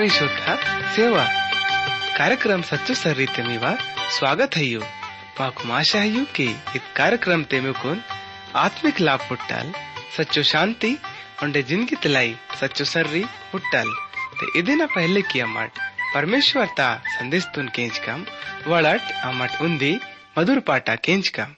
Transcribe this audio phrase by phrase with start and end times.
[0.00, 0.54] श्री श्रोता
[0.92, 1.24] सेवा।
[2.18, 3.74] कार्यक्रम सच्चो सर्री ते मेवा
[4.10, 4.80] स्वागत है यू।
[5.40, 6.44] माँ कुमाशा है यू के
[6.76, 8.00] इत कार्यक्रम ते में कुन
[8.56, 9.72] आत्मिक लाभ पुट्टल,
[10.16, 10.96] सच्चो शांति
[11.42, 13.92] उन्हें ज़िंदगी तलाई, सच्चो सर्री पुट्टल।
[14.40, 15.70] ते इदिना पहले किया मट
[16.14, 18.26] परमेश्वर ता संदेश तुन केंच कम,
[18.66, 19.98] वलट अमट उन्दी,
[20.38, 21.54] मधुर पाटा केंच कम।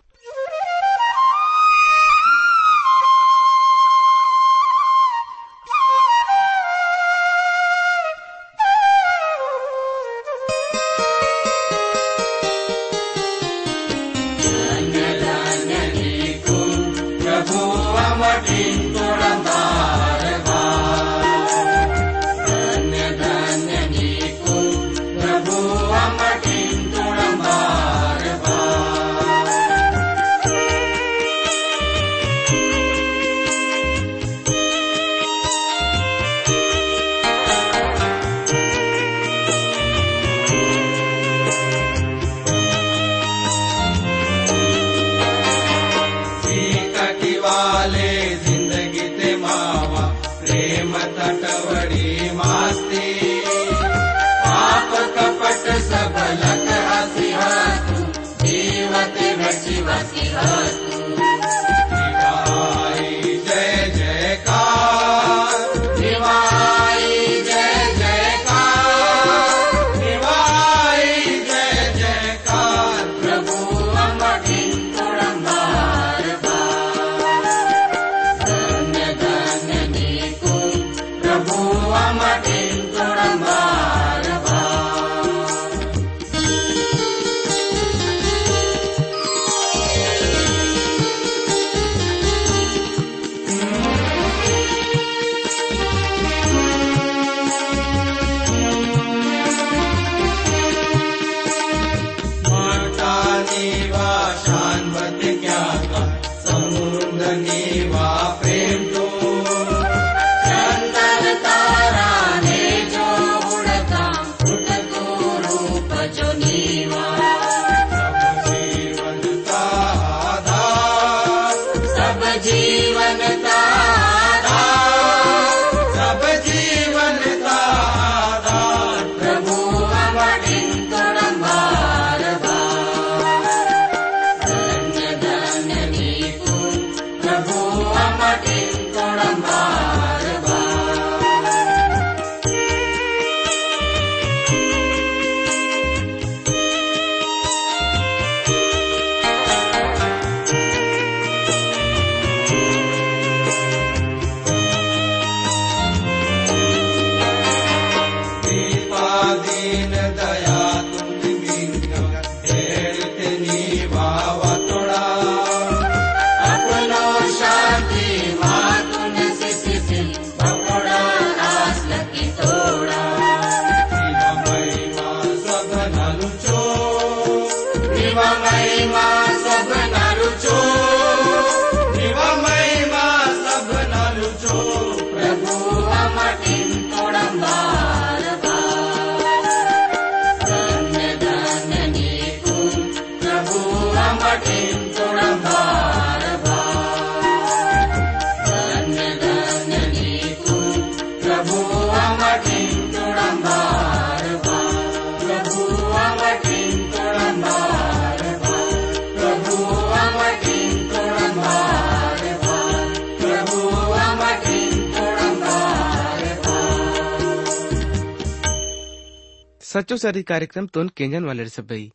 [219.72, 221.92] सच्चो सरी कार्यक्रम तोन केंजन वाले सबई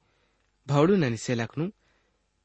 [0.68, 1.70] भावड़ू ननी सेलाकनु,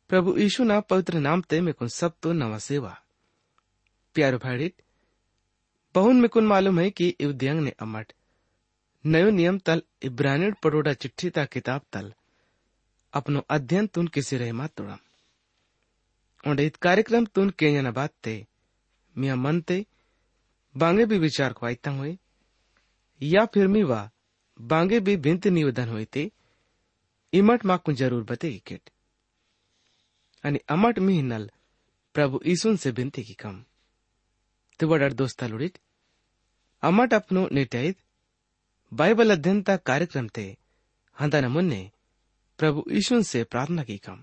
[0.09, 3.03] प्रभु यीशु ना पवित्र नाम ते मेकुन सब तो नवा सेवा।
[4.15, 4.75] प्यारो भाड़ित,
[5.95, 8.13] बहुन मेकुन मालूम है कि इवद्यंग ने अमट।
[9.07, 12.13] नयो नियम तल इब्रानिड परोड़ा चिट्ठी ता किताब तल।
[13.13, 14.99] अपनो अध्ययन तुन किसी रहमा तोड़म
[16.47, 18.47] और इत कार्यक्रम तुन केंजन बात ते।
[19.19, 19.87] मिया मन ते,
[20.77, 22.19] बांगे भी विचार को आयता हुए,
[23.23, 24.11] या फिर मी वा
[24.59, 26.31] बांगे भी बिंत निवेदन हुए ते
[27.33, 28.91] इमट माकू ज़रूर बते इकेट
[30.45, 31.51] आणि अमट मी हिन्नल
[32.15, 33.63] प्रभु ईसुन से बिनती की कम।
[34.81, 35.79] ते वडर दोस्ता लुड़ित,
[36.83, 37.99] अमट अपनो नेटाइत
[38.93, 40.45] बाइबल अध्ययन ता कार्यक्रम ते,
[41.17, 41.91] हंदा मुन्ने,
[42.59, 44.23] प्रभु ईशुन से प्रार्थना की कम।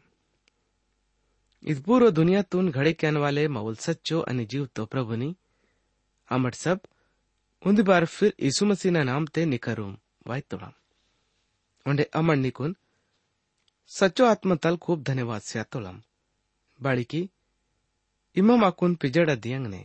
[1.63, 5.35] इस पूर्व दुनियातून घडे वाले मौल सच्चो अनि जीव तो प्रभु नी,
[6.29, 6.79] अमट सब
[7.63, 9.97] उन्दी बार फिर यीशु मसीह नाम ते निकरूम
[10.28, 10.72] वाई तोड़म
[11.86, 12.76] उंडे अमर निकुन
[13.90, 16.00] सच्चो आत्मा तल खूब धन्यवाद से तोड़म
[16.81, 17.22] बाड़ीकी
[18.36, 19.82] इमा माकुन पिजड़ा दियंग ने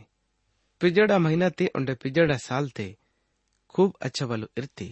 [0.80, 2.88] पिजड़ा महीना ते उंडे पिजड़ा साल ते
[3.74, 4.88] खूब अच्छा वालो इरती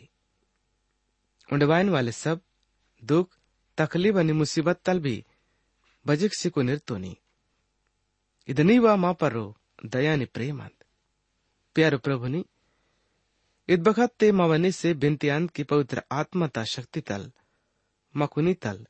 [1.49, 2.40] उंडे वाइन वाले सब
[3.02, 3.38] दुख
[3.78, 5.16] तकलीफ अनि मुसीबत तल भी
[6.06, 7.16] बजिक सिको निर्तोनी
[8.49, 9.46] ಇದನೀ ವಾ ಮಾಪರು
[9.93, 10.84] ದಯಾನಿ ಪ್ರೇಮಂದ್
[11.76, 12.38] प्यारो प्रभु ने
[13.69, 17.31] इत बखत ते मवनी से बिनतियान की पवित्र आत्मता शक्ति तल,
[18.18, 18.86] मकुनी तल।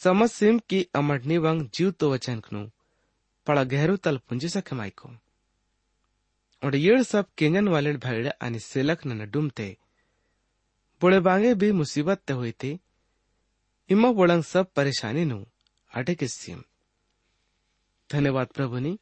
[0.00, 2.70] समझ सिम की अमटनी वंग जीव तो वचन कनु
[3.46, 5.08] पड़ा गहरो तल पुंजी सके माइको
[6.62, 9.76] और येड़ सब केंजन वाले भाईड़ आणि सेलक न डुमते।
[11.00, 12.78] बुड़े बांगे भी मुसीबत ते हुई थी,
[13.90, 15.44] इमा बुड़ंग सब परेशानी नु
[15.92, 16.62] अटे किस्सीम
[18.10, 18.98] धन्यवाद प्रभुनी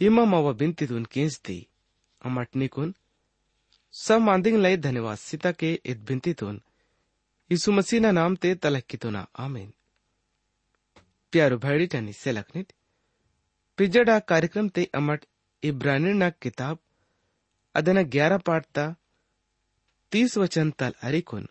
[0.00, 1.66] इमा मावा बिंतितून केंचती
[2.22, 3.05] अमटनिकून सब मांदिंग लय
[3.96, 6.56] සම්මාන්දිින් ලයිදනවා සිතකේ ඉත්බින්තිතුන්
[7.50, 9.72] यीशु मसीह ना नाम ते तलक की तुना। आमीन।
[11.32, 12.72] प्यारो भाड़ी टनी से लखनित
[13.78, 15.24] पिजड़ा कार्यक्रम ते अमट
[15.62, 16.78] इब्रानी ना किताब।
[17.74, 18.96] अदना ग्यारह पाठ ता।
[20.12, 21.48] तीस वचन तल अरिकुन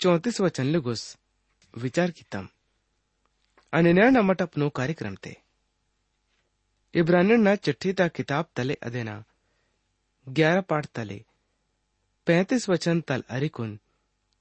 [0.00, 1.18] चौतीस वचन लुगुस।
[1.78, 2.48] विचार की तम
[3.72, 5.36] अनिर्णय नमट अपनो कार्यक्रम ते।
[6.94, 9.24] इब्रानी ना चिट्ठी ता किताब तले अदेना।
[10.28, 11.24] ग्यारह पाठ तले।
[12.26, 13.80] पैंतीस वचन तल अरिकुन,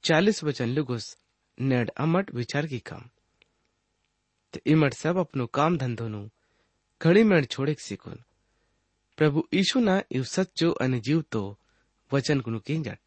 [0.03, 1.17] चालीस वचन लुगुस,
[1.61, 3.09] नेड अमट विचार की कम।
[4.53, 6.29] ते इमट सब अपनो काम धंधो नु
[7.01, 8.23] घड़ी मेड़ छोड़े सीखुन।
[9.17, 11.59] प्रभु ईशु ना इव सच्चो अने जीव तो
[12.13, 12.99] वचन कुनु केंजट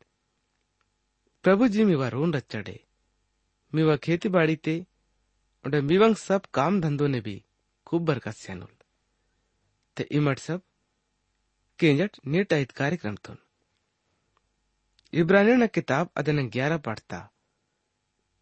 [1.43, 2.85] प्रभु जी मीवा रोन रचड़े
[3.75, 4.87] मीवा खेती बाड़ी ते
[5.67, 7.45] और मीवंग सब काम धंधो ने भी
[7.87, 8.77] खूब बरकत स्यानुल।
[9.97, 10.09] ते
[15.13, 17.19] इब्रानियों किताब अदन ग्यारह पढ़ता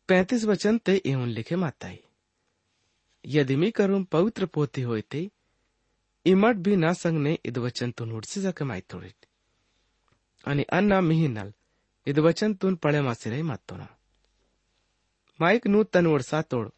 [0.08, 1.98] पैंतीस वचन ते एवं लिखे माताई।
[3.24, 5.30] यदि मी करूँ पवित्र पोती होते
[6.26, 9.12] इमट भी ना संग ने इद वचन तुन उड़सी सके माई थोड़ी
[10.44, 11.52] आणि अन्ना मिहिनल
[12.06, 13.88] इद वचन तुन पळे मासिरे मातोना
[15.40, 16.68] माइक नु तन वड़सा तोड़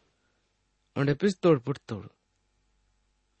[0.95, 2.05] उंडे पिस तोड़ पुट तोड़।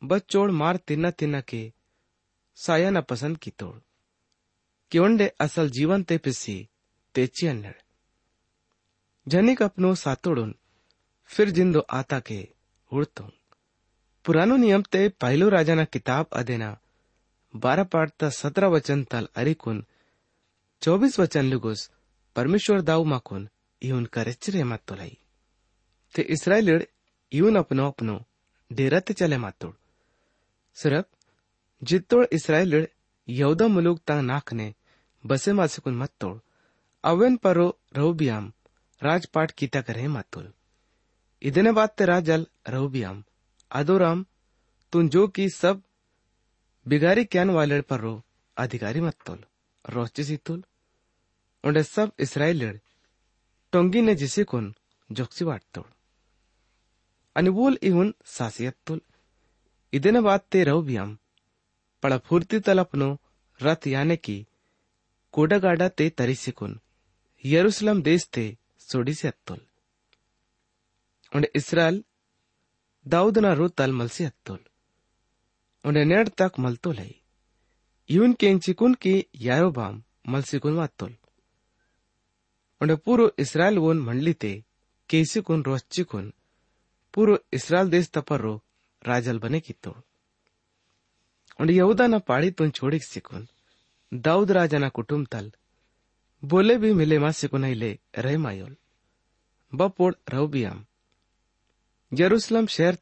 [0.01, 1.61] बच्चोड़ मार तिन्ना तिन्ना के
[2.57, 3.75] साया न पसंद की तोड़।
[4.95, 6.55] कि असल जीवन ते पिसी,
[7.15, 7.73] तेची अन्नड़।
[9.27, 10.53] जनिक अपनो सातोड़ुन
[11.31, 12.37] फिर जिंदो आता के
[12.91, 13.23] उड़तो
[14.25, 16.69] पुरानो नियम ते पहलो राजा ना किताब अदेना,
[17.53, 19.83] बारह पाठ ता सत्रह वचन तल अरिकुन
[20.81, 21.89] चौबीस वचन लुगुस
[22.35, 23.49] परमेश्वर दाऊ माकुन
[23.81, 25.17] इवन करेचरे मत तोलाई
[26.15, 26.87] ते इसराइल
[27.31, 28.19] इवन अपनो अपनो
[28.71, 29.73] डेरा ते चले मातोड़।
[30.77, 31.07] सिर्फ़
[31.81, 32.87] जितोड़ इसराइल
[33.27, 34.73] यहूदा मुलुक ता नाखने
[35.24, 36.38] बसे मासिकुन मत तोड़
[37.04, 37.66] अवेन परो
[37.96, 38.52] रहुबियाम
[39.02, 40.52] राजपाट कीता करे मातुल
[41.42, 43.22] इतने बात ते राजल रहुबियाम
[43.70, 44.24] अदोराम
[44.92, 45.82] तुम जो की सब
[46.86, 48.14] बिगारी क्यान वाले पर रो
[48.56, 49.44] अधिकारी मत तोल
[49.84, 50.62] रोचे सी तुल
[51.64, 52.64] उन्हें सब इसराइल
[53.72, 54.74] टोंगी ने जिसे कुन
[55.10, 55.90] जोक्सी वाट तोड़
[57.36, 59.00] अनिबोल इहुन सासियत तुल
[59.92, 61.10] ಇದನ್ನ ವಾತ್ತೆ ರೌಬ್ಯಂ
[62.02, 63.10] ಪಳ ಫೂರ್ತಿ ತಲಪನು
[63.60, 64.34] ರತ್ ಯಾನೆ की
[65.33, 66.79] कोडगाडा ते तरीसिकुन,
[67.43, 68.45] यरुसलम देश ते
[68.79, 69.59] सोडी से अत्तुल.
[71.31, 72.03] उन्हें इसराइल
[73.05, 74.59] दाऊद ना रो तल मल से अत्तुल.
[75.85, 77.15] उन्हें नेड तक मल तो लाई
[78.09, 81.15] यून केंचिकुन की यारोबाम मल से कुन मातुल
[82.81, 84.53] उन्हें पूरो इसराइल वोन मंडली ते
[85.09, 86.31] केसिकुन रोच्चिकुन
[87.13, 88.53] पूरो इसराइल देश तपर रो
[89.01, 89.95] राजल बने की तो
[91.59, 93.47] उन्हें यहूदा ना पाड़ी तुन छोड़ी सिकुन.
[94.13, 94.51] दाऊद
[96.45, 98.75] बोले भी मिले मा सिकुन ले, रह मायोल।
[99.75, 100.85] बपोड़ रौबियाम
[102.13, 102.95] यरूशलेम शहर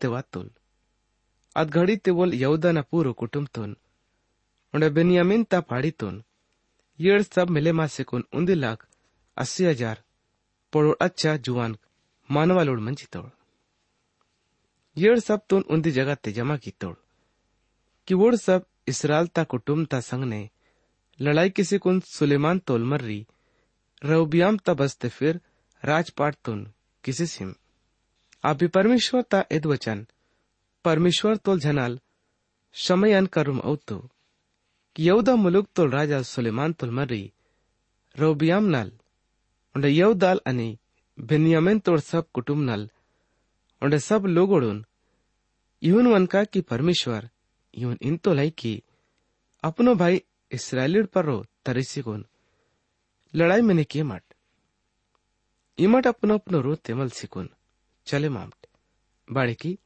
[1.96, 3.77] ते बोल यहूदा ना पूरो कुटुम तुन।
[4.74, 6.24] उन्हें बेनियामिन ता पाड़ी तुन।
[7.00, 8.88] येड़ सब मिले मा सिकुन उन्दी लाख,
[9.38, 10.03] अस्सी हज़ार।
[10.74, 11.77] पड़ोड़ अच्छा जुआन
[12.32, 13.30] मानवा लोड़ मंजी तोड़।
[14.98, 16.96] येड सब तुन उन्दी जगह ते जमा की तोड़।
[18.08, 20.50] कि वोड़ सब इसराल ता कुटुम ता संग ने
[21.22, 23.25] लड़ाई किसी कुन सुलेमान तोल मर्री
[24.06, 25.40] रउबियाम ता बसते फिर
[25.84, 26.60] राजपाट तुन,
[27.04, 27.54] किसी सिम
[28.44, 30.06] आप परमेश्वर ता एद वचन,
[30.86, 32.00] परमेश्वर तोल झनाल,
[32.75, 33.98] शमयन करुम औतो।
[34.96, 37.24] यौदा मुलुक तोल राजा सुलेमान तोल मर्री
[38.16, 38.92] रउबियाम नल
[39.75, 40.78] उंडे यौदाल अनि,
[41.18, 42.90] बेनियामिन तोड़ सब कुटुम नल,
[43.82, 44.86] उन्हें सब लोगोड़ुन
[45.82, 47.30] यून वन का कि परमेश्वर
[47.78, 48.82] यून इन तो लाई कि,
[49.63, 50.22] अपनो भाई
[56.08, 57.50] अपनो अपनो रो, तेमल सिकोन।
[58.05, 58.67] चले मामट।
[59.31, 59.79] बाड़े की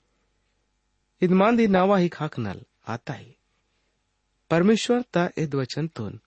[1.21, 3.37] इदमान दी नावा ही खाक नल, आता ही।
[4.49, 6.19] परमेश्वर ता इद वचन तोन।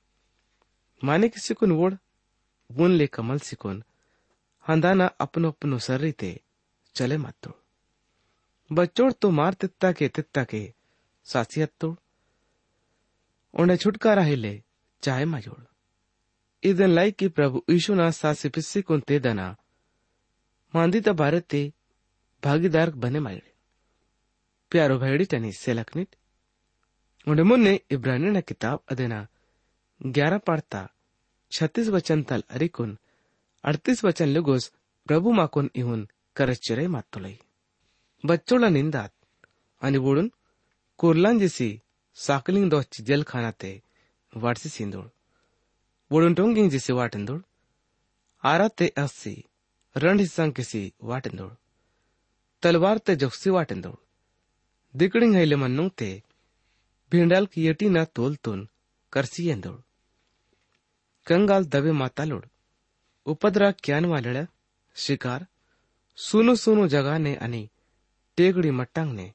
[1.04, 1.94] माने किसी कुन वोड़,
[2.72, 3.84] बुन ले कमल सिकोन।
[4.68, 6.40] हंदाना अपनो अपनो सर्री ते,
[6.94, 7.52] चले मत
[8.72, 10.74] बच्चोड़ तो मार तित्ता के तित्ता के
[11.24, 11.96] सासियत तोड़
[13.54, 14.52] ᱚᱸᱰᱮ ᱪᱷᱩᱴᱠᱟᱨᱟ ᱦᱤᱞᱮ
[15.02, 15.62] ᱪᱟᱭ ᱢᱟᱡᱚᱲ
[16.62, 19.46] ᱤᱫᱮᱱ ᱞᱟᱭ ᱠᱤ ᱯᱨᱚᱵᱷᱩ ᱤᱥᱩ ना सासी पिस्सी को ते दना।
[20.74, 21.62] मांदी ता भारत ते
[22.42, 23.52] भागीदार बने मायड़े
[24.72, 26.16] प्यारो भेड़ी टनी से लखनिट
[27.26, 29.20] उन्हें मुन्ने इब्रानी ना किताब अदेना
[30.00, 30.80] ग्यारह पढ़ता
[31.52, 32.90] छत्तीस वचन तल अरिकुन
[33.64, 34.64] अड़तीस वचन लुगोस
[35.06, 36.00] प्रभु माकुन इहुन
[36.36, 37.36] करच्चरे मातुलई
[38.24, 39.12] बच्चोला निंदात।
[39.82, 40.28] आणि बोडून
[42.24, 43.70] साकलिंग दोच जेल खानाते
[44.32, 45.06] वाटसी सिंदूळ
[46.10, 47.40] बोडून टोंगिंग जिसी वाटंदूळ
[48.42, 49.34] आरा ते अस्सी
[49.96, 51.48] रण हिस्सांग किसी वाटंदूळ
[52.62, 53.96] तलवार ते जोक्सी वाटंदूळ
[54.94, 56.10] दिकडिंग हैले मन्नुंग ते
[57.12, 58.68] भिंडाल की यटी ना तोलतून
[59.12, 59.76] करसी येंदूळ
[61.26, 62.46] कंगाल दबे मातालोड
[63.26, 64.44] उपद्रा क्यान वालड़,
[64.96, 65.42] शिकार।
[66.16, 67.66] सुनु सुनु जगाने आणि
[68.38, 69.26] टेगडी मट्टांगने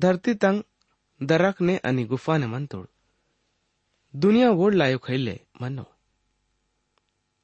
[0.00, 0.60] धरती तंग
[1.20, 2.86] दराकने आणि गुफाने मनतोड
[4.14, 5.84] दुनिया वोड लायो खैले मनो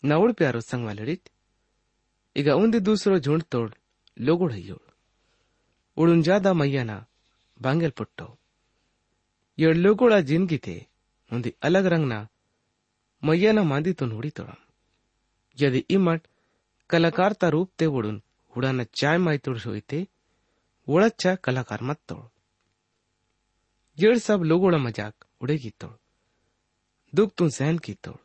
[0.03, 1.25] नवड प्यारो संग वालड़ीत
[2.37, 3.73] ಈಗ ಒಂದಿ ದೂಸರೋ ಝುಂಡ್ ತೋಡ್
[4.17, 4.85] ಲೋಗುಡ್ ಹಯ್ಯೋಳ್
[5.97, 6.93] ಉಳುನ್ ಜಾದ ಮಯ್ಯನ
[7.61, 8.27] ಬಾಂಗೆಲ್ ಪುಟ್ಟೋ
[9.59, 10.77] ಎಳ್ ಲೋಗುಳ ಜಿನ್ಗಿತೆ
[11.31, 12.15] ಒಂದಿ ಅಲಗ್ ರಂಗ್ನ
[13.23, 14.59] ಮಯ್ಯನ ಮಾಂದಿತು ನುಡಿತೋಳಂ
[15.59, 16.21] यदि इमट
[16.91, 18.17] कलाकार ता रूप ते वडून
[18.53, 19.99] हुडाना चाय मायतोड होईते
[20.89, 22.23] ओळखच्या कलाकार मत्तोळ
[23.98, 25.89] येड सब लोगोड़ा मज़ाक उड़े कीतोळ
[27.13, 28.16] दुख तू सहन कीतोळ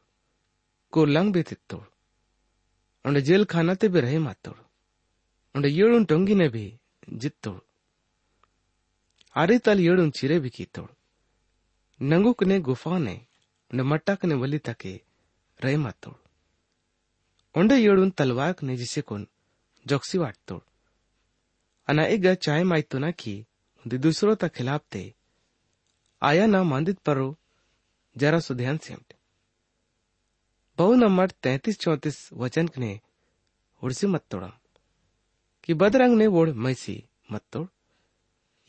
[0.93, 1.85] कोर्लांग बेतित्तोळ
[3.05, 4.59] उंडे जेल खाना ते भी रहे मातोड़
[5.55, 6.64] उंडे येड़ुन टोंगी ने भी
[7.23, 7.59] जित्तोड़
[9.37, 10.91] आरे तल येड़ुन चिरे भी कीतोड़
[12.00, 13.17] नंगुक ने गुफा ने
[13.71, 14.95] उंडे मट्टाक ने वली तके
[15.61, 16.14] रहे मातोड़
[17.55, 19.26] उंडे येड़ुन तलवार ने जिसे कुन
[19.87, 20.61] जोक्सी वाटतोड़
[21.88, 23.35] अना इगा चाय माइतो ना की
[23.85, 25.05] दूसरों तक खिलाफ ते
[26.23, 27.37] आया ना मांदित परो,
[28.17, 28.97] जरा सु ध्यान से
[30.79, 33.00] बहु नंबर तैतीस चौतीस वचन ने
[33.83, 34.52] उड़सी मत तोड़ा
[35.64, 37.02] कि बदरंग ने वोड़ मैसी
[37.33, 37.67] मत तोड़।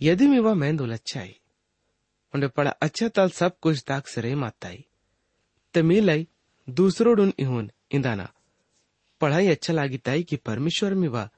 [0.01, 1.35] यदि मी वह मैंदुल अच्छा ही
[2.33, 4.85] उन्हें पड़ा अच्छा तल सब कुछ दाग से रही माताई
[5.73, 6.27] ते मी लाई
[6.67, 8.27] दूसरो डून इहुन इंदाना।
[9.21, 11.29] पढ़ाई अच्छा लागी ताई कि परमेश्वर में वह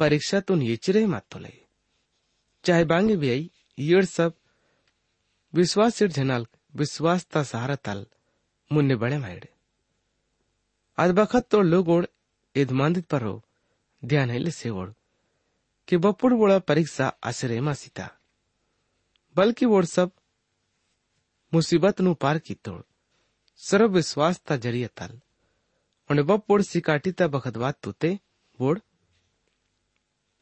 [0.00, 1.60] परीक्षा तो येचरे मात तो लाई।
[2.64, 4.34] चाहे बांगे भी आई ये सब
[5.54, 8.06] विश्वास सिर झनल, विश्वास ता सहारा तल।
[8.72, 9.52] मुन्ने बड़े मायड़े।
[10.98, 12.06] आज बखत तो लोग ओड़
[13.00, 13.42] पर हो,
[14.04, 14.90] ध्यान है ले से ओड़।
[15.88, 18.18] कि बपुड़ बोड़ा परीक्षा आश्रय मासीता
[19.36, 20.10] बल्कि वो सब
[21.54, 22.82] मुसीबत नु पार की तोड़।
[23.56, 25.20] सर्व विश्वास ता ज़रिया तल।
[26.10, 28.20] उन्हें बपुड़ सिकाटी ता बखतवात तूते
[28.60, 28.78] वोड़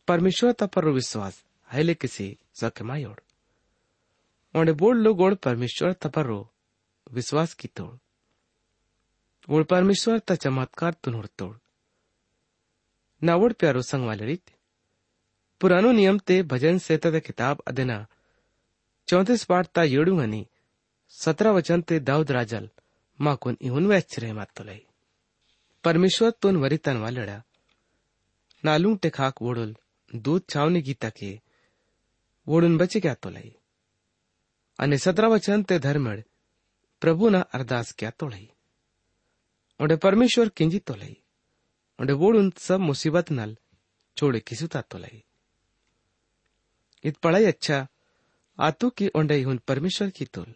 [0.08, 3.29] परमेश्वर ता पर विश्वास, है ले किसी सके मायोड़।
[4.55, 6.31] बोड़ लोगोड़ परमेश्वर ता पर
[7.07, 7.93] विश्वास की तोड़
[9.47, 11.55] वोळ परमेश्वर ता चमत्कार तू ನೋಡ್ತೋಳ್
[13.21, 14.49] ನಾವೋಡ್ ಪ್ಯಾರೋ ಸಂಗ್ ವಾಲರಿತ್
[15.61, 17.97] पुरानो नियम ते भजन सेता किताब अदेना
[19.07, 20.41] चौतीस पाठ ता येडू आणि
[21.13, 22.65] सतरा वचन ते दाऊद राजल
[23.19, 24.79] माकून इहून व्याचरे मातोलाई
[25.83, 27.37] परमेश्वर तोन वरितन वालड़ा
[28.63, 29.71] नालू टे खाक वोडुल
[30.13, 31.31] दूध छावनी गीता के
[32.47, 33.49] वोडून बचे क्या तोलाई
[34.79, 36.25] અને સતરા વચન તે ધર્મડ
[37.01, 38.49] પ્રભુના અરદાસ ક્યાં તોળાઈ
[39.79, 41.15] ઓંડે પરમેશ્વર કિંજી તોલાઈ
[41.99, 43.51] ઓંડે વોડુન सब मुसीबत नल
[44.17, 45.19] छोड़े किसुता तोलाई
[47.03, 47.77] इत पढ़ाई अच्छा
[48.57, 50.49] आतु की ओंडे हुन परमेश्वर की तुल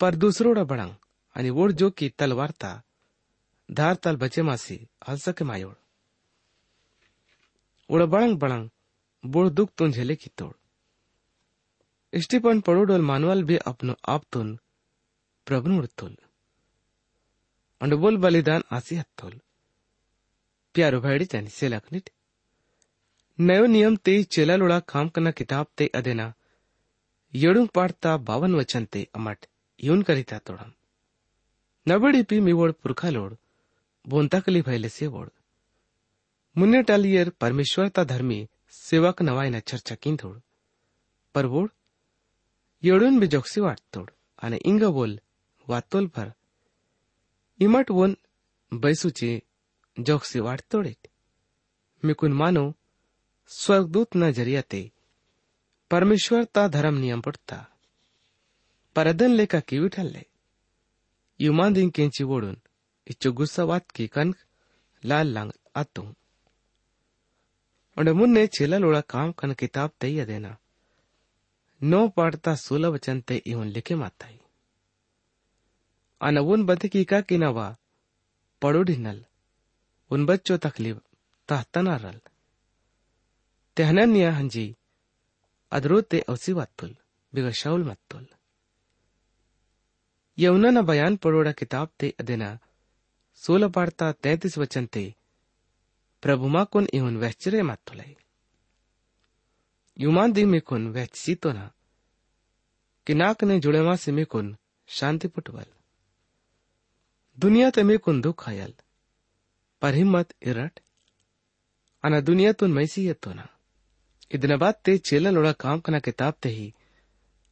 [0.00, 0.94] पर दूसरोड़ा बड़ंग
[1.36, 2.72] आणि वोड जो की तलवार ता
[3.68, 4.78] धार तल बचे मासी
[5.08, 5.74] हल सके मायोड़
[7.90, 8.68] उड़ बड़ंग बड़ंग
[9.24, 10.54] बोड़ दुख तुन झेले की तोड़
[12.13, 14.59] इष्टिपन पड़ोडोल मानवाल भी अपनो आप तुन
[15.45, 16.17] प्रभु उड़तुल
[17.81, 19.41] अंड बोल बलिदान आसी हत्तोल
[20.73, 22.09] प्यारो भाईडी त्यानी सेलाक नीट
[23.39, 26.33] नयो नियम ते चेलालोड़ा काम करना किताब ते अदेना
[27.33, 29.45] येडुंग पाड़ता बावन वचन ते अमट,
[29.83, 30.71] यून करिता तोड़म।
[31.87, 33.33] नबड़ी पी मिवोड़ पुरखा लोड़
[34.07, 35.29] बोंताकली भैले से वोड़।
[36.57, 40.39] मुन्ने टालियर परमेश्वर ता धर्मी, सेवक नवाई न चर्चा किन थोड़।
[41.35, 41.69] पर वोड़
[42.83, 44.11] येडून बी जोक्सी वाटतोड.
[44.43, 45.19] आणि इंग बोल,
[45.69, 46.31] वातोल भर.
[47.59, 48.17] इमट वोन
[48.73, 49.41] बैसूची
[49.99, 51.07] जोक्सी वाटतोडेट
[52.05, 52.73] मिकुन मानो,
[53.47, 54.91] स्वर्गदूत न ज़रिया ते
[55.91, 57.77] परमेश्वर ता धर्म नियम पडता.
[58.95, 60.25] परदन लेका की विठल्ले.
[61.41, 62.57] युमांदिंग केंची ओढून
[63.07, 64.35] इच्छु गुस्सा वात की कनक,
[65.05, 66.13] लाल लांग आतो.
[67.97, 70.57] उन्हें मुन्ने चिला लोड़ा काम कन किताब तैया देना
[71.83, 74.39] नो पढ़ता सोलह वचन ते इवन लिखे माताई।
[76.21, 77.77] अन उन बदकी का कि नवा
[78.61, 79.25] पड़ो ढिनल
[80.11, 80.97] उन बच्चों तकलीफ़,
[81.47, 82.21] ताहतना रल।
[83.75, 84.75] तेहनन्या हंजी,
[85.71, 86.95] अदरोते औसी वातुल
[87.35, 88.27] बिगा शाउल मत्तुल।
[90.39, 92.59] यमुना बयान पड़ोड़ा किताब ते अदेना,
[93.35, 95.15] सोलह पाड़ता तैतीस वचन ते,
[96.21, 98.15] प्रभु मा कुन इहुन वैचरे मातुलाई।
[99.96, 101.70] युमान दी में कुन वैचसी तो ना
[103.06, 104.56] कि नाक ने जुड़े मा से में कुन
[104.88, 105.64] शांति पुटवल
[107.38, 108.74] दुनिया ते में कुन दुख आयल
[109.82, 110.80] पर हिम्मत इरट
[112.04, 113.48] अना दुनिया तुन मैसी ये तो ना
[114.30, 116.68] ಇದನ್ನ ಬಾತ್ತೆ ಚೇಲಲೊಳ ಕಾಂಕನ ಕಿತಾಬ್ತೆ ಹಿ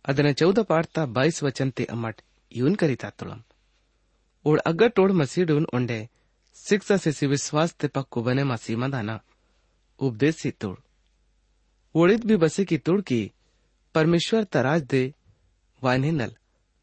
[0.04, 2.20] ಅದನ್ನ ಚೌದ ಪಾಡ್ತಾ ಬಾಯಿಸ್ ವಚನ್ತೆ ಅಮ್ಮಟ್
[2.52, 3.40] ಇವನ್ ಕರಿತಾತ್ತೊಳಂ
[4.44, 5.96] ओड अगर टोड मसीडून ओंडे
[6.56, 8.44] शिक्षा से सी विश्वास ते पक्को बने
[11.95, 13.31] तोड़ ओडित भी बसे की तुड़की
[13.93, 15.13] परमेश्वर तराज दे
[15.83, 16.35] वाने नल,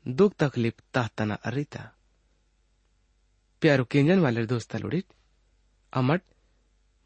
[0.09, 1.93] दुख तकलीफ़ ताहतना अरिता।
[3.61, 5.05] प्यारो केंजन वाले दोस्ता लोडित
[5.93, 6.23] अमट,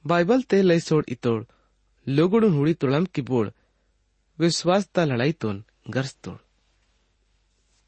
[0.07, 1.45] बाइबल ते लय सोड इतोड़
[2.09, 3.51] लोगोडून हुडी तुळम की बोड
[4.41, 6.37] विश्वासता लढाईतून गरजतोड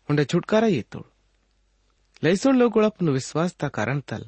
[0.08, 1.02] हुंडे छुटकारा येतोड
[2.22, 4.22] लैसोड लोगोळपन विश्वासता कारणतल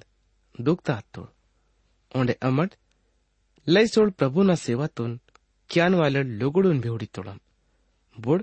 [0.61, 2.71] दुखता हत्तोड ओंडे अमट
[3.67, 5.30] लैसोड प्रभुना सेवातून क्यान
[6.00, 7.38] वालड लोगोडून भी हुडी तोडम
[8.16, 8.42] बोड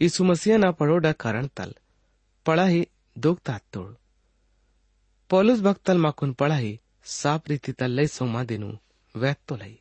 [0.00, 1.72] यीशु मसीहना पडोडा कारणतल
[2.46, 2.84] पळाही
[3.16, 3.92] दोगता हत्तोड
[5.30, 6.76] पौलुस भक्तल माकून पळाही
[7.18, 8.70] साफ रीतीतल लय संवादिनु
[9.14, 9.74] ವ್ಯಾಕ್ತೊಲೈ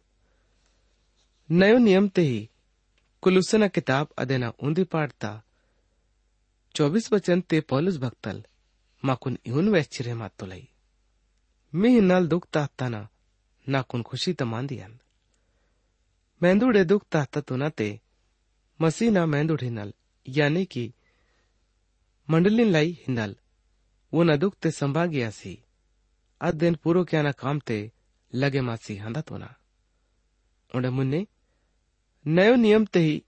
[1.49, 2.47] नयो नियम ते ही
[3.23, 5.31] कुलुसना किताब अदेना ऊंधी पाडता
[6.75, 8.41] चौबीस वचन ते पौलुस भक्तल
[9.03, 10.65] माकून इहून वैचिरे मातोलाई
[11.73, 13.01] मी हिन्नाल दुख ताहताना
[13.67, 14.97] नाकून खुशी तमांदियन मेंदुडे
[22.66, 25.58] लाई न दुख ते संभागियासी
[26.40, 27.92] अध्ययन पूरो क्या ना काम ते
[28.32, 29.54] लगे मासी हंदा तो ना
[30.74, 31.26] उन्हें मुन्ने,
[32.26, 33.22] नयो नियम ते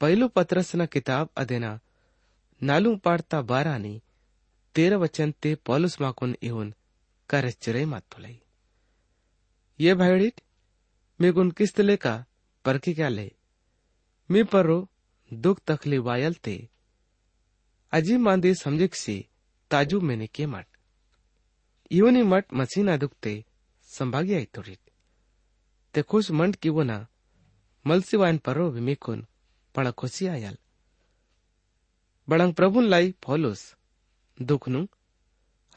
[0.00, 1.80] पहलो पत्रसना किताब अदेना,
[2.62, 3.94] नालू पाड़ता बारानी
[4.74, 6.74] तेरह वचन ते पॉलुस माकुन इहुन
[7.30, 8.38] करच्चरे मातुलाई
[9.80, 10.40] ये भाईडिट
[11.20, 12.24] मेगुन किस्तले का
[12.64, 13.32] पर की क्या ले?
[14.30, 14.88] मी परो
[15.32, 16.68] दुख तकली वायल ते।
[17.92, 19.28] अजीब मांदे समझक सी
[19.70, 20.66] ताजू मेने के मठ।
[21.90, 23.44] इवनी मट मसीना दुखते
[23.82, 24.78] संभागी आई थोड़ी।
[25.94, 27.06] ते खुश मंड की वो ना
[27.86, 29.26] मलसिवायन परो विमेकुन
[29.74, 30.58] पड़ा खुशी आयल।
[32.28, 33.76] बड़ंग प्रभु लाई फॉलोस
[34.42, 34.86] दुखनु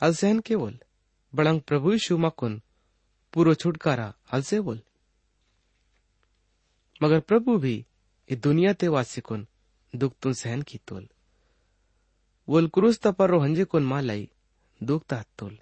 [0.04, 0.80] के बोल,
[1.36, 2.62] बड़ंग प्रभु शुमा मकुन
[3.34, 4.82] पूरो छुटकारा हलसे बोल।
[7.02, 7.76] मगर प्रभु भी
[8.30, 9.48] ये दुनिया ते वासिकुन
[9.94, 11.08] दुख तुन सहन की तोल
[12.48, 14.30] वोल क्रूस पर हंजे कुन मालाई
[14.82, 15.58] दुख ता तोल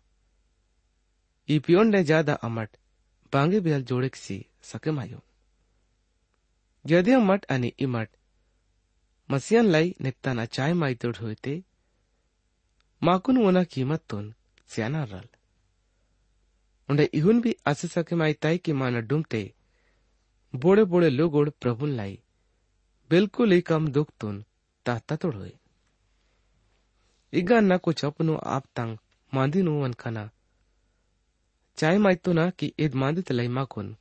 [1.50, 2.70] ई पियोन ने ज़्यादा अमट
[3.34, 5.22] बांगे बेल जोड़े सी सके मायो।
[6.86, 8.10] यदि मठ आणि इमट
[9.30, 11.54] मसियनलाई निघताना चाय माहितोड होते
[13.02, 14.34] माकून वना कीमतून
[14.70, 15.28] स्याना रल।
[16.90, 18.16] उंडे इहुन भी असे सके
[20.54, 22.24] की बोड़े बोड़े लोगोड प्रभुन लाई।
[23.10, 24.46] बिल्कुल ही कम दुख तुन
[24.86, 25.58] ताता तोड़ हुए।
[27.34, 28.98] इगा ना कुछ अपनो आप तंग
[29.34, 30.30] मांदी नु वन खाना।
[31.78, 33.98] चाय माइतो ना कि ईद मांदी तलाई माकुन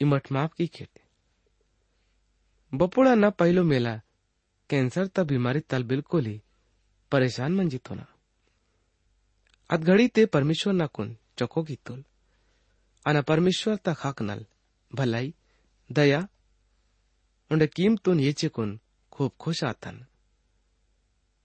[0.00, 1.00] इमट माप की खेते।
[2.74, 4.00] बपोळांना पहिलो मेला।
[4.70, 6.42] कैंसर तर बिमारी तल बिलकुल ही
[7.12, 8.06] परेशान मंजितो ना।
[9.76, 12.04] घड़ी ते परमेश्वर नाकून चको गितोल
[13.06, 14.46] अना परमेश्वर ता खाकनल
[14.94, 15.34] भलाई।
[15.90, 16.28] दया ᱫᱟᱭᱟ
[17.50, 18.78] ᱚᱸᱰᱮ ᱠᱤᱢ कुन
[19.12, 19.96] खूब खुश आतन। ᱟᱛᱟᱱ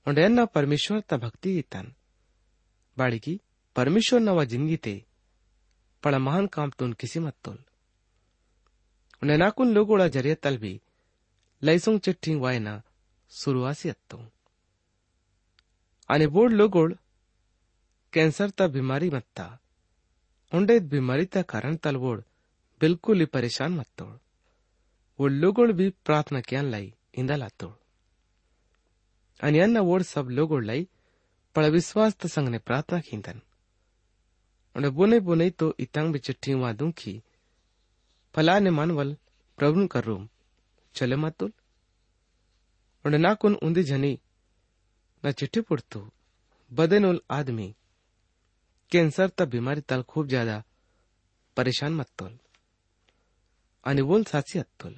[0.07, 1.83] ᱚᱸᱰᱮ परमेश्वर ता भक्ति ᱵᱷᱠᱛᱤ
[2.97, 3.39] बाड़ी की
[3.75, 4.95] परमेश्वर नवा ज़िंदगी ते
[6.03, 7.57] पण महान काम तुन किसी मत तुल
[9.21, 10.73] उन्हें नाकुन लोगोड़ा ज़रिया तल भी
[11.61, 12.73] लैसोंग चिट्ठी वायना
[13.31, 14.19] सुरुआसी अत्तो
[16.09, 16.91] आने बोर्ड लोगोड़
[18.13, 19.47] कैंसर ता बीमारी मत था।
[20.51, 22.19] उंडे बीमारी ता कारण तलवोड़
[22.81, 24.17] बिल्कुल ही परेशान मत तोड़
[25.19, 27.73] लोगोड भी प्रार्थना कियान लाई इंदा लातोड
[29.39, 30.85] आणि यांना ओढ सब लोग ओढलाई
[31.55, 33.39] पण विश्वास त संग ने प्रार्थना खींदन
[34.75, 37.13] उन्हें बुने बुने तो इतंग में चिट्ठी वादू की
[38.35, 39.15] फला ने मनवल
[39.59, 40.27] प्रभु कर रूम
[40.95, 41.51] चले मतुल
[43.05, 44.13] उन्हें ना कुन उन्दी जनी
[45.23, 46.01] न चिट्ठी पुड़तू
[46.71, 47.73] बदनुल आदमी
[48.91, 50.63] कैंसर तब बीमारी तल खूब ज़्यादा
[51.57, 52.33] परेशान मत तोल
[54.03, 54.95] बोल साची अत्तोल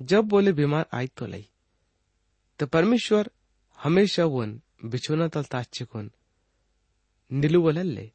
[0.00, 1.48] जब बोले बीमार आई तो लई।
[2.60, 3.30] तो परमेश्वर
[3.78, 6.10] हमेशा वन, बिछोना तल ताचे कोन।
[7.30, 8.10] निलू बोलले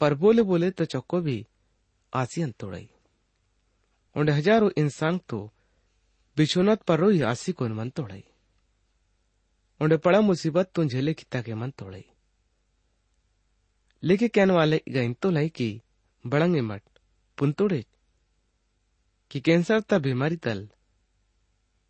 [0.00, 1.46] पर बोले बोले तो चौको भी
[2.12, 2.88] आसी अंतोड़ई
[4.16, 5.38] उन्हें हज़ारों इंसान तो
[6.36, 8.24] बिछोनत पर रोई आसी कोन मन तोड़ई
[9.80, 12.04] उन्हें पड़ा मुसीबत तो झेले किता के मन तोड़ई
[14.02, 15.70] लेके कहने वाले गइन तो लाई की
[16.24, 16.82] बड़ंगे मट
[17.38, 17.84] पुनतोड़े
[19.30, 20.68] कि कैंसर ता बीमारी तल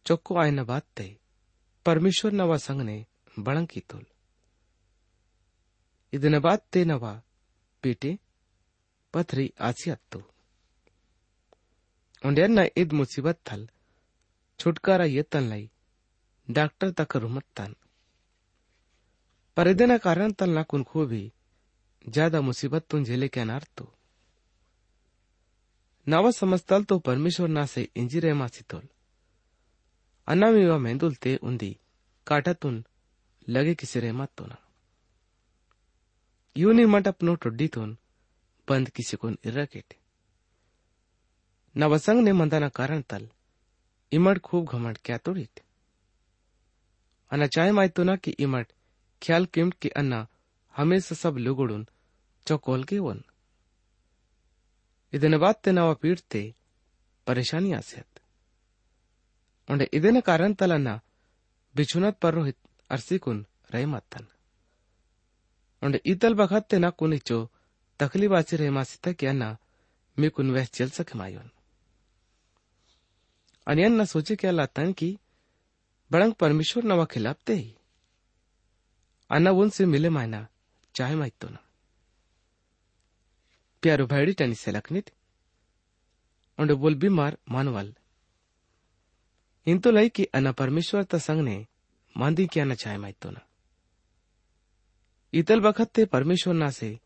[0.05, 1.07] चौको आय न बात ते
[1.85, 2.97] परमेश्वर नवा संग ने
[3.37, 4.05] बड़ंग की तुल
[6.13, 7.05] ಇದನ್ನ ಬಾತ್ತೆ ನವ
[7.83, 8.11] ಪೀಟೆ
[9.13, 10.19] ಪಥರಿ ಆಸಿ ಅತ್ತು
[12.23, 13.65] ಒಂಡೆನ್ನ ಇದ್ ಮುಸಿಬತ್ ಥಲ್
[14.59, 15.65] छुटकारा ये तन लाई
[16.47, 17.71] डॉक्टर तक रुमत तन
[19.57, 21.21] पर इदना कारण तल ना कुन खो भी
[22.05, 23.85] ज्यादा मुसीबत तुम झेले के अनार तो
[26.07, 28.85] नवा समझतल तो परमेश्वर ना से इंजी रे मासितोल
[30.28, 31.70] अन्ना मेंदुल ते उंदी
[32.26, 32.82] काटातून
[33.48, 34.56] लगे किसिरे मात्तोना
[36.56, 37.96] यूनी अपनो टुड्डी तोन
[38.68, 39.66] बंद किसी को इर्रा
[41.74, 43.28] नवसंग ने मंदाना कारण तल
[44.12, 45.60] इमट खूब घमंड क्या तोड़ीत
[47.30, 48.72] अन्ना चाय माय तो ना कि इमट
[49.22, 50.26] ख्याल किमट की अन्ना
[50.74, 51.86] हमेशा सब लुगुड़न
[52.46, 53.22] चौकोल के वन
[55.12, 56.42] इतने बात ते नवा पीड़ते
[57.26, 58.11] परेशानी आसेत
[59.68, 60.94] ᱚᱸᱰᱮ ᱤᱫᱮᱱᱟ ᱠᱟᱨᱟᱱ ᱛᱟᱞᱟᱱᱟ
[61.74, 62.58] ᱵᱤᱪᱷᱩᱱᱟᱛ ᱯᱟᱨᱨᱚᱦᱤᱛ
[62.90, 63.38] ᱟᱨᱥᱤᱠᱩᱱ
[63.72, 64.26] ᱨᱟᱭᱢᱟᱛᱛᱟᱱ
[65.82, 67.38] ᱚᱸᱰᱮ ᱤᱛᱟᱞ ᱵᱟᱠᱷᱟᱛ ᱛᱮᱱᱟ ᱠᱩᱱᱤᱪᱚ
[68.00, 69.48] ᱛᱟᱠᱞᱤᱵᱟᱪᱤ ᱨᱮᱢᱟ ᱥᱤᱛᱟ ᱠᱮᱱᱟ
[70.16, 71.48] ᱢᱤᱠᱩᱱ ᱣᱮᱦ ᱪᱮᱞᱥᱟ ᱠᱮᱢᱟᱭᱚᱱ
[73.66, 75.08] अनियन न सोचे क्या लातन की
[76.10, 77.74] बड़ंग परमेश्वर नवा खिलाफते ही
[79.30, 80.46] अन्ना उन से मिले मायना
[80.94, 81.60] चाहे माई तो ना
[83.82, 85.10] प्यारो भाईडी टनी से लखनित
[86.58, 87.94] और बोल बीमार मानवाल
[89.66, 91.56] इंतो लई की अन्ना परमेश्वर ता संग ने
[92.60, 93.40] अन्ना चाहे माहितो ना।
[95.32, 96.98] इतल बखत ते परमेश्वर ना से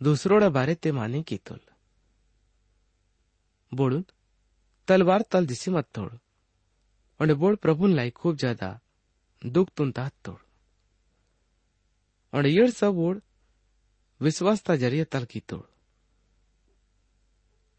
[0.00, 1.60] दुसरोडा बारे ते माने की तुल।
[3.72, 4.04] बोडून
[4.88, 6.18] तलवार तल दिसी मत तोड।
[7.20, 8.80] आणि बोड प्रभून लाई खूप ज़्यादा
[9.42, 10.38] दुख तुन तात तोड।
[12.32, 13.20] आणि येड सा बोड
[14.20, 15.66] विश्वासता ज़रिए तल की तोड।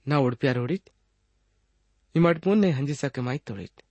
[0.06, 0.58] ना ओड प्यार
[2.16, 3.82] हंजी सके माई तोडित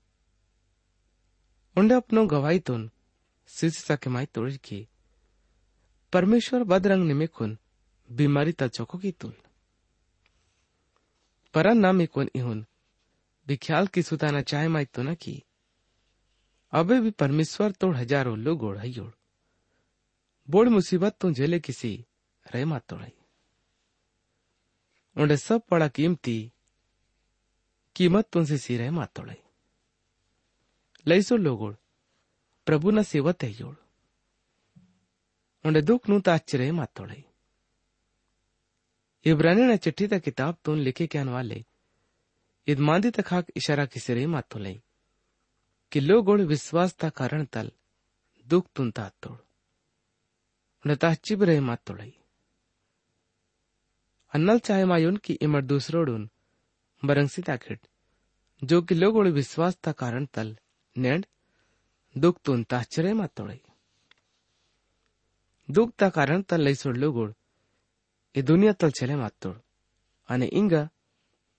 [1.77, 2.91] उंडे अपनो गवाई तुन
[3.49, 4.87] सिसी सके माई तोडित की।
[6.13, 7.59] परमेश्वर बदरंग निमेखून
[8.11, 9.33] बीमारी तचोको की तुल
[11.55, 12.65] परन नाम इकोन इहुन
[13.47, 15.43] बिख्याल की सुताना चाहे माई तो न की।
[16.73, 18.79] अबे भी परमेश्वर तोड़ हज़ारों लोग ओढ़।
[20.49, 21.93] बोड़ मुसीबत तो जेले किसी
[22.47, 23.13] रह मात तोड़ाई।
[25.39, 26.53] सब बड़ा कीमती
[27.97, 29.43] कीमत तुमसे सी रह मात तोड़ाई
[31.07, 31.75] लईसो लोगोड़
[32.67, 33.63] प्रभु न सेवत है
[35.65, 37.25] उन्हें दुख नू ताच्चरे मात तोड़ाई
[39.27, 41.65] इब्रानी चिट्ठी ता किताब तुन लिखे के वाले,
[42.67, 44.83] इद मांदी तखाक इशारा किसरे मातो लई
[45.93, 47.73] कि लोगोड़ विश्वास ता कारण तल
[48.47, 49.39] दुख तुन ता तोड़।
[50.85, 52.13] उन्हें चिब रहे मात तोड़ई
[54.35, 56.31] अन्नल चाहे मायुन की इमर दूसरोडून
[57.07, 57.79] बरंगसीदाखेट
[58.63, 60.55] जो कि लोगोळी विश्वास ता कारण तल,
[60.97, 61.21] नेण,
[62.17, 63.59] दुख तो तून ताश्चर्य मातोळी
[65.69, 67.31] दुख ता कारण तल लई सोड लोगोळ
[68.35, 69.55] ये दुनिया तल चले मातोळ
[70.29, 70.85] आणि इंगा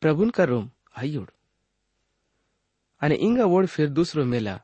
[0.01, 1.29] प्रभुन का रोम आयोड
[3.01, 4.58] आणि इंगा वोड फिर दुसरो मेला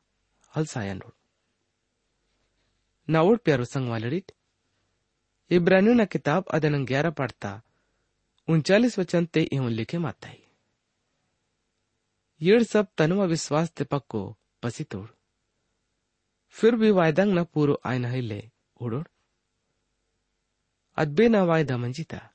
[0.56, 1.14] हलसायन रोड
[3.08, 4.32] नावोड प्यारो संग वालडीट
[5.52, 7.62] इब्रानियों ना किताब अदन ग्यारह पढ़ता,
[8.48, 10.44] उनचालीस वचन ते इवन लिखे माता ही
[12.42, 15.10] यड़ सब तनुवा विश्वास ते पक्को पसी तोड़।
[16.50, 18.52] फिर भी वायदंग न पूरो आय आयन ले
[18.82, 19.08] ओडोड
[20.96, 22.34] अदबे न वायदा मंजिता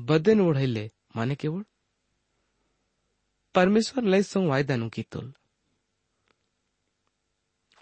[0.00, 1.64] बदन ले, माने के उड़।
[3.54, 5.34] परमेश्वर लय संग वायदा नु की तुल।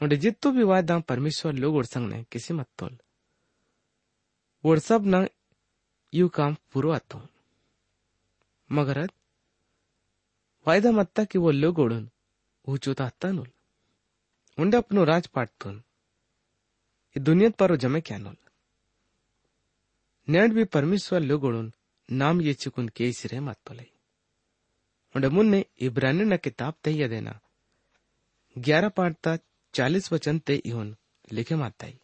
[0.03, 2.99] ओंडे जित्तो भी वायदा परमेश्वर लोग उड़ संग ने किसी मत तोल।
[4.65, 5.29] ओर सब न
[6.15, 7.29] यू काम पूरो आतो।
[8.73, 9.11] मगर अद
[10.67, 12.11] वायदा मत्ता की वो लोग उड़न
[12.69, 13.49] ऊंचो तात्तानोल
[14.59, 15.77] उंडे अपनो राज पाटतोन
[17.17, 18.37] ये दुनियत पारो जमे क्या क्यानोल
[20.29, 21.73] नेड भी परमेश्वर लोग उड़न
[22.09, 23.87] नाम ये चिकुन के सिरे मातोले
[25.15, 27.41] उंडे मुन्ने इब्रानी ना किताब तैया देना।
[28.57, 29.37] ग्यारह पाटता
[29.75, 30.97] चालीस वचन ते इहोन
[31.33, 31.99] लिखे माताई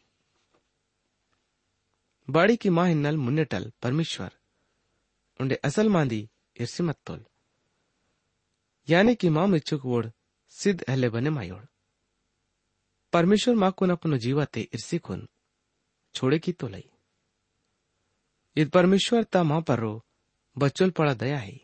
[2.28, 4.30] बाड़ी की माँ हिन्नल मुन्नेटल परमेश्वर।
[5.40, 6.28] उंडे असल मांदी
[6.60, 7.24] इर्सी मत्तोल
[8.88, 10.12] यानी कि माँ मिच्छुक वोड,
[10.48, 11.64] सिद्ध अहले बने मायोड़।
[13.12, 15.28] परमेश्वर माकून अपन जीवाते इर्सिकून
[16.14, 16.90] छोड़े की तो लई।
[18.56, 20.04] इत परमेश्वर ता माँ पर रो
[20.58, 21.60] बच्चोल पड़ा दया है।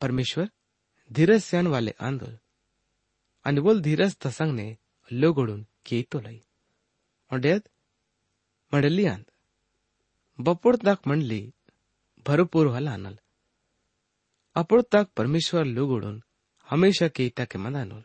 [0.00, 0.50] परमेश्वर,
[1.12, 2.38] धीरज स्यान वाले आंदोल
[3.44, 4.78] आणि बोल धीरज तसंगने
[5.12, 6.44] लोगोडून के तो लई।
[7.34, 7.68] ओडेत
[8.74, 9.24] मंडली आंद,
[10.40, 11.54] बपोड तक मंडली,
[12.26, 13.18] भरपूर वाला आनल।
[14.56, 16.22] अपड़ तक परमेश्वर लुगुड़ोन,
[16.68, 18.02] हमेशा के तक मनानोल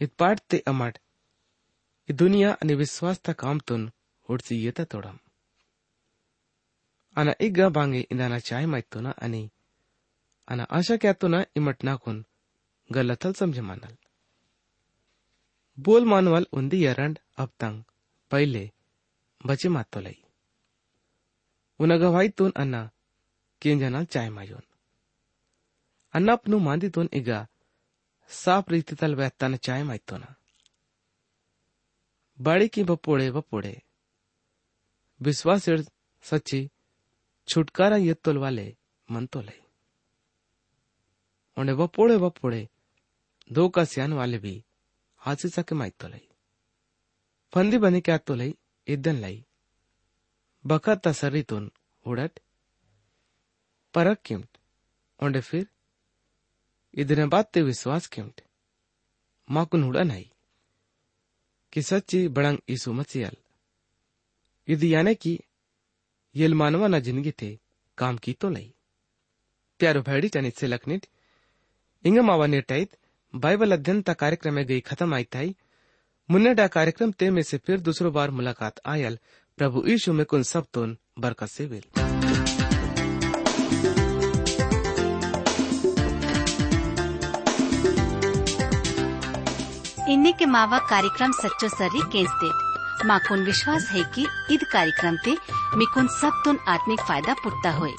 [0.00, 0.98] इत पाट ते अमाट
[2.08, 3.90] इ दुनिया अने विश्वास तक काम तुन
[4.28, 5.18] होड़सी येता तोड़म।
[7.16, 9.42] अना इग्गा बांगे इंदाना चाय माइतो ना अने,
[10.48, 12.24] अना आशा क्या तो ना इमट ना कुन
[12.90, 13.96] गलतल समझ मानल।
[15.78, 17.82] बोल मानवाल उन्दी यरंड अब तंग,
[18.30, 18.70] पहले
[19.46, 20.18] बचे मातो लई
[21.80, 22.90] उन गवाई तुन अन्ना
[23.61, 24.65] केंजनाल चाय मायोन
[26.13, 27.39] अन्ना अपनु मांदीतून इगा
[28.29, 30.23] साफ ರೀತಿತಲ್ ವ್ಯಾತ್ತಾನ ಚಾಯ್ ಮಾಯ್ತೋನ
[32.37, 33.75] ಬಾಳಿಕಿ ಬಪ್ಪೋಳೆ ಬಪ್ಪೋಡೆ
[35.19, 35.63] विश्वास
[36.23, 36.59] सच्ची
[37.47, 38.65] छुटकारा येत्तोल वाले
[39.09, 39.55] मनतोले
[41.57, 42.59] उन्हें बपोड़े बपोड़े
[43.49, 44.53] दो का सियान वाले भी
[45.21, 46.19] हाथी सके माइतोले
[47.53, 48.53] फंदी बने क्या तो लई
[48.87, 49.37] इदन लाई
[50.65, 51.63] बका तसरी तुन
[52.05, 52.39] उड़ट
[53.93, 54.57] परक किमट
[55.19, 55.65] उन्हें फिर
[56.93, 58.41] ಇದನ್ನ ಬಾತ್ತೆ विश्वास केमट
[59.47, 60.25] माकुन हुड़ा नहीं
[61.73, 63.35] कि सच्ची बड़ंग ईसु मसीहल
[64.67, 65.33] ఇది याने की
[66.35, 67.49] येल मानवा ना जिंदगी थे
[67.97, 68.65] काम की तो लई
[69.79, 71.05] प्यारो भैडी चनित से लखनिट
[72.05, 72.97] इंग मावा नेटाइत
[73.33, 75.55] बाइबल अध्ययन ता कार्यक्रम में गई खत्म आई थाई
[76.29, 79.19] मुन्ने डा कार्यक्रम ते में से फिर दूसरो बार मुलाकात आयल
[79.57, 82.00] प्रभु यीशु में कुन सब तोन बरकत से वेल
[90.16, 95.38] के मावा कार्यक्रम सच्चो सर्री केस देत। माकून विश्वास है कि ईद कार्यक्रम ते
[95.76, 97.90] मिकुन सब तुन आत्मिक फ़ायदा पुटता हुए।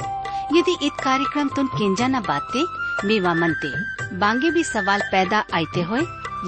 [0.54, 2.64] यदि ईद कार्यक्रम तुन केंजा न बाते,
[3.08, 3.72] मीवा मनते,
[4.18, 5.98] बांगे भी सवाल पैदा आते हो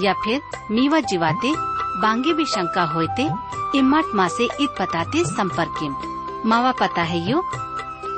[0.02, 1.54] या फिर मीवा जीवाते,
[2.02, 3.30] बांगे भी शंका होते
[3.78, 7.42] इमाट माँ से ईद बताते संपर्क मावा पता है यो?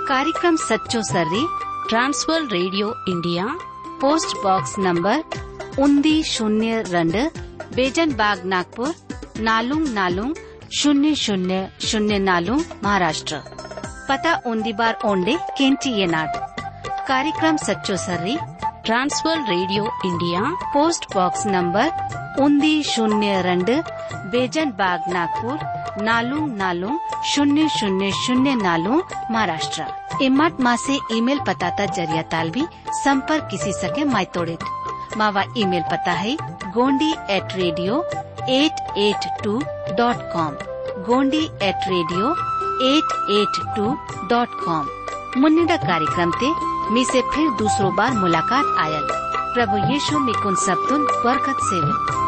[0.09, 1.47] कार्यक्रम सच्चो सर्री
[1.89, 3.59] trans world radio India,
[4.01, 5.48] post box number
[5.79, 7.17] उन्दी शून्य रंड
[7.75, 8.95] बेजन बाग नागपुर,
[9.41, 10.35] नालुंग नालुंग,
[10.73, 13.37] शून्य शून्य शून्य नालुंग, महाराष्ट्र।
[14.09, 16.29] पता ओंदी बार ओंडे, केंची येनाड
[17.09, 18.37] कार्यक्रम सच्चो सर्री
[18.85, 20.41] trans world radio India,
[20.75, 21.91] post box number,
[22.41, 23.71] उन्दी शून्य रंड
[24.33, 25.59] बेजन बाग नागपुर,
[26.03, 29.87] नालुंग नालुंग, शून्य शून्य शून्य नालुंग, महाराष्ट्र।
[30.23, 32.67] इमट माँ से ईमेल पताता ज़रिया ताल भी
[33.05, 34.59] संपर्क किसी सके मायतोड़ित
[35.17, 36.37] मावा ईमेल पता है,
[36.75, 38.03] Gondi at radio
[38.49, 39.59] eight eight two
[39.99, 40.55] dot com
[41.07, 42.31] Gondi at radio
[42.87, 43.95] eight eight two
[44.29, 46.53] dot com मुन्नीडा कार्यक्रम ते
[46.95, 49.07] मी से फिर दूसरो बार मुलाकात आयल।
[49.55, 52.28] प्रभु यीशु मिकुन सबतुन बरकत सेवे।